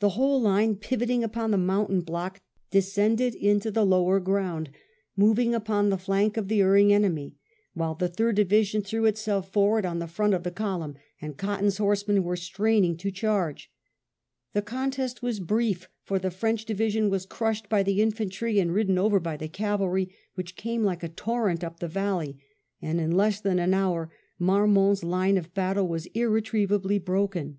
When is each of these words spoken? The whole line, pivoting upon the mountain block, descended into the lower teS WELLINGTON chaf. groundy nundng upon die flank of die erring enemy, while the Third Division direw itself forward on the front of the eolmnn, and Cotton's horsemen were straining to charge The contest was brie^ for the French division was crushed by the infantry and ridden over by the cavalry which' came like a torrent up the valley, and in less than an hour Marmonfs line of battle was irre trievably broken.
The 0.00 0.08
whole 0.18 0.42
line, 0.42 0.74
pivoting 0.74 1.22
upon 1.22 1.52
the 1.52 1.56
mountain 1.56 2.00
block, 2.00 2.40
descended 2.72 3.36
into 3.36 3.70
the 3.70 3.86
lower 3.86 4.18
teS 4.18 4.26
WELLINGTON 4.26 4.64
chaf. 4.64 4.74
groundy 5.16 5.16
nundng 5.36 5.54
upon 5.54 5.90
die 5.90 5.96
flank 5.96 6.36
of 6.36 6.48
die 6.48 6.56
erring 6.56 6.92
enemy, 6.92 7.36
while 7.72 7.94
the 7.94 8.08
Third 8.08 8.34
Division 8.34 8.82
direw 8.82 9.08
itself 9.08 9.52
forward 9.52 9.86
on 9.86 10.00
the 10.00 10.08
front 10.08 10.34
of 10.34 10.42
the 10.42 10.50
eolmnn, 10.50 10.96
and 11.20 11.36
Cotton's 11.36 11.76
horsemen 11.76 12.24
were 12.24 12.34
straining 12.34 12.96
to 12.96 13.12
charge 13.12 13.70
The 14.54 14.60
contest 14.60 15.22
was 15.22 15.38
brie^ 15.38 15.86
for 16.02 16.18
the 16.18 16.32
French 16.32 16.64
division 16.64 17.08
was 17.08 17.24
crushed 17.24 17.68
by 17.68 17.84
the 17.84 18.02
infantry 18.02 18.58
and 18.58 18.74
ridden 18.74 18.98
over 18.98 19.20
by 19.20 19.36
the 19.36 19.46
cavalry 19.46 20.12
which' 20.34 20.56
came 20.56 20.82
like 20.82 21.04
a 21.04 21.08
torrent 21.08 21.62
up 21.62 21.78
the 21.78 21.86
valley, 21.86 22.38
and 22.82 23.00
in 23.00 23.12
less 23.12 23.38
than 23.40 23.60
an 23.60 23.72
hour 23.72 24.10
Marmonfs 24.36 25.04
line 25.04 25.38
of 25.38 25.54
battle 25.54 25.86
was 25.86 26.08
irre 26.08 26.42
trievably 26.42 26.98
broken. 27.04 27.58